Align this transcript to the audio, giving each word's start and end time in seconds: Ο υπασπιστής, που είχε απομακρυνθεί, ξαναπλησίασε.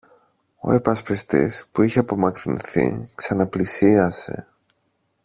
Ο 0.59 0.73
υπασπιστής, 0.73 1.65
που 1.71 1.81
είχε 1.81 1.99
απομακρυνθεί, 1.99 3.07
ξαναπλησίασε. 3.15 4.47